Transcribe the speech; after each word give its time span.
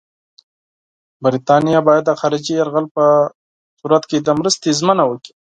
برټانیه 1.23 1.79
باید 1.87 2.03
د 2.05 2.11
خارجي 2.19 2.53
یرغل 2.57 2.85
په 2.95 3.05
صورت 3.79 4.03
کې 4.09 4.17
د 4.21 4.29
مرستې 4.39 4.69
ژمنه 4.79 5.03
وکړي. 5.07 5.33